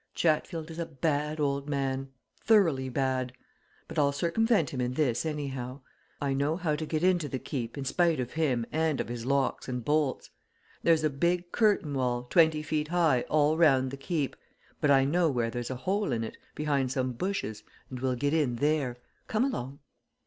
Chatfield 0.15 0.71
is 0.71 0.79
a 0.79 0.85
bad 0.87 1.39
old 1.39 1.69
man 1.69 2.09
thoroughly 2.43 2.89
bad! 2.89 3.33
But 3.87 3.99
I'll 3.99 4.11
circumvent 4.11 4.71
him 4.71 4.81
in 4.81 4.93
this, 4.95 5.27
anyhow. 5.27 5.81
I 6.19 6.33
know 6.33 6.57
how 6.57 6.75
to 6.75 6.87
get 6.87 7.03
into 7.03 7.29
the 7.29 7.37
Keep 7.37 7.77
in 7.77 7.85
spite 7.85 8.19
of 8.19 8.31
him 8.31 8.65
and 8.71 8.99
of 8.99 9.09
his 9.09 9.27
locks 9.27 9.67
and 9.69 9.85
bolts. 9.85 10.31
There's 10.81 11.03
a 11.03 11.09
big 11.11 11.51
curtain 11.51 11.93
wall, 11.93 12.23
twenty 12.23 12.63
feet 12.63 12.87
high, 12.87 13.25
all 13.29 13.59
round 13.59 13.91
the 13.91 13.95
Keep, 13.97 14.35
but 14.79 14.89
I 14.89 15.05
know 15.05 15.29
where 15.29 15.51
there's 15.51 15.69
a 15.69 15.75
hole 15.75 16.11
in 16.11 16.23
it, 16.23 16.35
behind 16.55 16.91
some 16.91 17.11
bushes, 17.11 17.61
and 17.91 17.99
we'll 17.99 18.15
get 18.15 18.33
in 18.33 18.55
there. 18.55 18.97
Come 19.27 19.45
along!" 19.45 19.81